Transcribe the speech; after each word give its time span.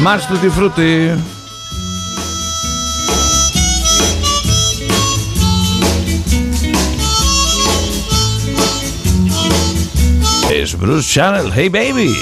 Más 0.00 0.26
Tutti 0.26 0.48
Frutti. 0.48 1.10
Bruce 10.72 11.06
Channel, 11.06 11.52
Hey 11.54 11.68
Baby. 11.68 12.16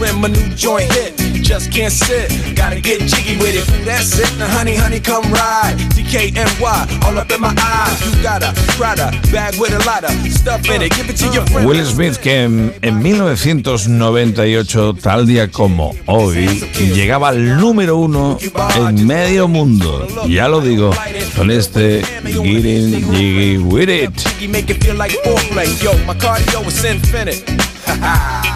When 0.01 0.21
my 0.21 0.29
new 0.29 0.49
joint 0.57 0.91
hit. 0.93 1.15
Just 1.43 1.71
can't 1.71 1.93
sit. 1.93 2.31
Gotta 2.57 2.81
get 2.81 3.01
jiggy 3.01 3.37
with 3.37 3.55
it. 3.55 3.69
Ooh, 3.69 3.85
that's 3.85 4.19
it. 4.19 4.39
Now, 4.39 4.49
honey, 4.49 4.75
honey, 4.77 4.99
come 4.99 5.25
ride. 5.33 5.77
DKNY, 5.95 7.05
all 7.05 7.19
up 7.19 7.31
in 7.31 7.41
my 7.41 7.53
eyes. 7.59 8.01
You 8.07 8.23
got 8.23 8.43
a 8.43 8.53
Prada 8.79 9.11
bag 9.31 9.59
with 9.61 9.73
a 9.73 9.85
lot 9.85 10.05
of 10.05 10.11
stuff 10.33 10.65
in 10.71 10.81
it. 10.81 10.93
Give 10.95 11.11
it 11.11 11.17
to 11.17 11.27
your 11.33 11.45
friend. 11.49 11.67
Will 11.69 11.85
Smith, 11.85 12.19
que 12.19 12.45
en, 12.45 12.73
en 12.81 13.03
1998, 13.03 14.95
tal 15.03 15.27
día 15.27 15.51
como 15.51 15.95
hoy, 16.07 16.47
llegaba 16.95 17.29
al 17.29 17.59
número 17.59 17.97
uno 17.97 18.39
en 18.77 19.07
medio 19.07 19.49
mundo. 19.49 20.07
Ya 20.29 20.49
lo 20.49 20.61
digo, 20.61 20.95
con 21.37 21.51
este 21.51 22.03
Getting 22.23 23.13
Jiggy 23.13 23.59
With 23.59 23.89
It. 23.89 24.13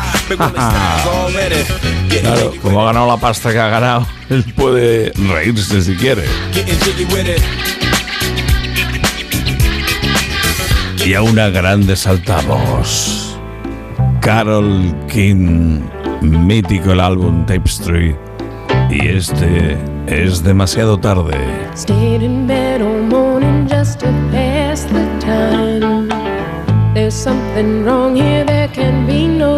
Claro, 2.20 2.52
como 2.62 2.82
ha 2.82 2.86
ganado 2.86 3.06
la 3.06 3.16
pasta 3.16 3.52
que 3.52 3.58
ha 3.58 3.68
ganado, 3.68 4.06
él 4.30 4.44
puede 4.56 5.12
reírse 5.28 5.82
si 5.82 5.94
quiere. 5.94 6.24
Y 11.04 11.14
a 11.14 11.22
una 11.22 11.48
grande 11.50 11.96
saltamos. 11.96 13.38
Carol 14.20 14.94
King, 15.06 15.80
mítico 16.22 16.92
el 16.92 17.00
álbum 17.00 17.44
Tapestry. 17.44 18.16
Y 18.90 19.08
este 19.08 19.76
es 20.06 20.42
demasiado 20.42 20.98
tarde. 20.98 21.36
Stayed 21.74 22.22
in 22.22 22.46
bed 22.46 22.80
all 22.80 23.02
morning 23.02 23.66
just 23.68 24.00
to 24.00 24.06
pass 24.30 24.84
the 24.86 25.06
time. 25.20 26.08
There's 26.94 27.14
something 27.14 27.84
wrong 27.84 28.16
here, 28.16 28.44
there 28.44 28.68
can 28.68 29.06
be 29.06 29.26
no 29.26 29.53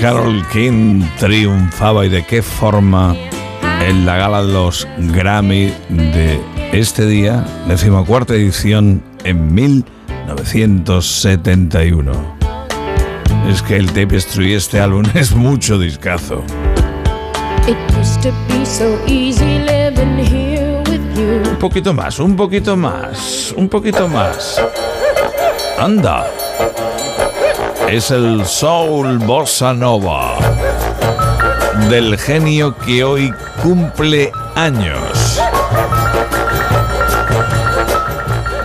Carol 0.00 0.42
King 0.50 1.04
triunfaba 1.18 2.06
y 2.06 2.08
de 2.08 2.24
qué 2.24 2.42
forma 2.42 3.14
en 3.86 4.06
la 4.06 4.16
gala 4.16 4.42
de 4.42 4.52
los 4.52 4.88
Grammy 4.98 5.72
de 5.90 6.40
este 6.72 7.06
día, 7.06 7.44
decimocuarta 7.68 8.34
edición 8.34 9.02
en 9.24 9.54
1971. 10.26 12.12
Es 13.48 13.62
que 13.62 13.76
el 13.76 13.92
Tapestry, 13.92 14.54
este 14.54 14.80
álbum, 14.80 15.04
es 15.14 15.34
mucho 15.34 15.78
discazo. 15.78 16.42
Un 21.50 21.56
poquito 21.58 21.94
más, 21.94 22.18
un 22.18 22.36
poquito 22.36 22.76
más, 22.76 23.54
un 23.56 23.68
poquito 23.68 24.08
más. 24.08 24.60
Anda. 25.78 26.26
Es 27.88 28.10
el 28.10 28.44
Soul 28.46 29.18
Bossa 29.18 29.72
Nova 29.74 30.38
del 31.88 32.18
genio 32.18 32.76
que 32.76 33.04
hoy 33.04 33.32
cumple 33.62 34.32
años. 34.54 35.40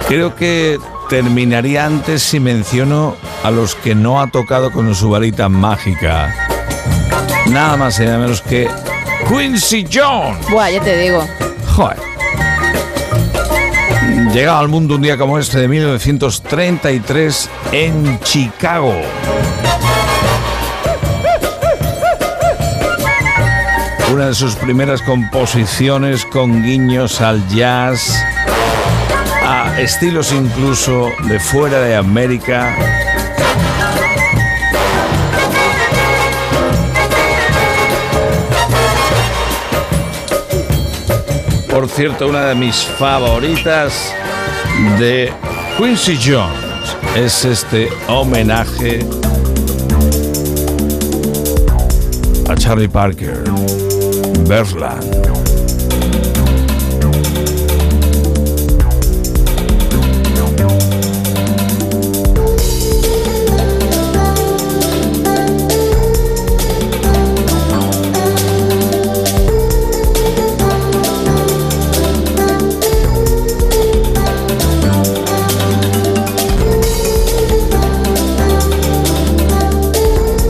Creo 0.07 0.33
que 0.35 0.77
terminaría 1.09 1.85
antes 1.85 2.21
si 2.21 2.39
menciono 2.39 3.15
a 3.43 3.51
los 3.51 3.75
que 3.75 3.95
no 3.95 4.21
ha 4.21 4.27
tocado 4.27 4.71
con 4.71 4.93
su 4.95 5.09
varita 5.09 5.49
mágica. 5.49 6.33
Nada 7.49 7.77
más 7.77 7.99
y 7.99 8.05
nada 8.05 8.19
menos 8.19 8.41
que 8.41 8.69
Quincy 9.27 9.85
Jones. 9.91 10.49
Buah, 10.49 10.69
ya 10.69 10.81
te 10.81 10.97
digo. 10.97 11.25
Joder. 11.75 11.97
Llega 14.33 14.59
al 14.59 14.67
mundo 14.67 14.95
un 14.95 15.01
día 15.01 15.17
como 15.17 15.39
este 15.39 15.59
de 15.59 15.67
1933 15.67 17.49
en 17.71 18.19
Chicago. 18.21 18.93
Una 24.13 24.27
de 24.27 24.33
sus 24.35 24.55
primeras 24.55 25.01
composiciones 25.01 26.25
con 26.25 26.63
guiños 26.63 27.21
al 27.21 27.47
jazz, 27.49 28.23
estilos 29.77 30.33
incluso 30.33 31.11
de 31.27 31.39
fuera 31.39 31.79
de 31.81 31.95
América. 31.95 32.75
Por 41.69 41.87
cierto, 41.89 42.27
una 42.27 42.45
de 42.45 42.55
mis 42.55 42.83
favoritas 42.97 44.13
de 44.97 45.31
Quincy 45.77 46.17
Jones 46.17 46.97
es 47.15 47.45
este 47.45 47.89
homenaje 48.07 48.99
a 52.49 52.55
Charlie 52.55 52.87
Parker, 52.87 53.43
Birdland. 54.47 55.46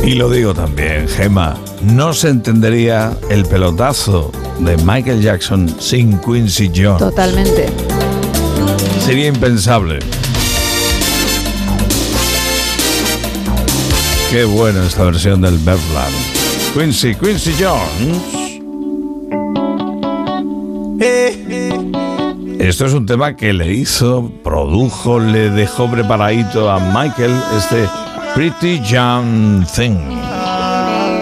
Y 0.07 0.15
lo 0.15 0.29
digo 0.29 0.53
también, 0.53 1.05
Gemma, 1.05 1.57
no 1.81 2.13
se 2.13 2.29
entendería 2.29 3.11
el 3.29 3.45
pelotazo 3.45 4.31
de 4.57 4.77
Michael 4.77 5.21
Jackson 5.21 5.67
sin 5.81 6.17
Quincy 6.19 6.71
Jones. 6.73 6.99
Totalmente. 6.99 7.65
Sería 9.05 9.27
impensable. 9.27 9.99
Qué 14.31 14.45
buena 14.45 14.85
esta 14.85 15.03
versión 15.03 15.41
del 15.41 15.57
Birdland. 15.57 16.15
Quincy, 16.73 17.13
Quincy 17.13 17.53
Jones. 17.59 18.37
Esto 22.59 22.85
es 22.85 22.93
un 22.93 23.05
tema 23.05 23.35
que 23.35 23.51
le 23.51 23.73
hizo, 23.73 24.31
produjo, 24.41 25.19
le 25.19 25.49
dejó 25.49 25.91
preparadito 25.91 26.71
a 26.71 26.79
Michael 26.79 27.35
este 27.57 27.89
Pretty 28.35 28.79
Young 28.81 29.65
Thing. 29.65 29.97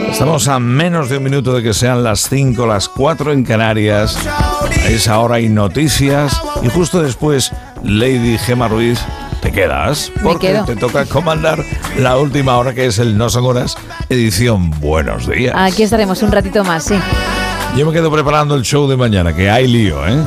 Estamos 0.09 0.47
a 0.47 0.59
menos 0.59 1.09
de 1.09 1.17
un 1.17 1.23
minuto 1.23 1.53
de 1.53 1.63
que 1.63 1.73
sean 1.73 2.03
las 2.03 2.29
5, 2.29 2.65
las 2.65 2.87
4 2.89 3.31
en 3.33 3.43
Canarias. 3.43 4.17
A 4.27 4.87
esa 4.87 5.19
hora 5.19 5.35
hay 5.35 5.49
noticias 5.49 6.41
y 6.61 6.69
justo 6.69 7.01
después 7.01 7.51
Lady 7.83 8.37
Gema 8.37 8.67
Ruiz. 8.67 8.99
¿Te 9.41 9.51
quedas? 9.51 10.11
Porque 10.23 10.61
te 10.65 10.75
toca 10.75 11.05
comandar 11.05 11.59
la 11.97 12.17
última 12.17 12.57
hora 12.57 12.73
que 12.73 12.85
es 12.87 12.97
el 12.99 13.17
No 13.17 13.29
Son 13.29 13.45
Horas, 13.45 13.77
edición 14.09 14.71
Buenos 14.79 15.27
Días. 15.27 15.53
Aquí 15.55 15.83
estaremos 15.83 16.23
un 16.23 16.31
ratito 16.31 16.63
más, 16.63 16.85
sí. 16.85 16.95
Yo 17.75 17.85
me 17.85 17.91
quedo 17.91 18.11
preparando 18.11 18.55
el 18.55 18.63
show 18.63 18.87
de 18.87 18.95
mañana, 18.97 19.35
que 19.35 19.49
hay 19.49 19.67
lío, 19.67 20.07
¿eh? 20.07 20.17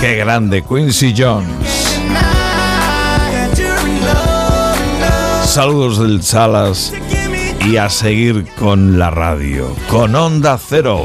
Qué 0.00 0.16
grande, 0.16 0.62
Quincy 0.62 1.14
Jones. 1.16 1.67
Saludos 5.58 5.98
del 5.98 6.22
Salas 6.22 6.92
y 7.66 7.78
a 7.78 7.90
seguir 7.90 8.46
con 8.54 8.96
la 8.96 9.10
radio, 9.10 9.74
con 9.90 10.14
Onda 10.14 10.56
Cero. 10.56 11.04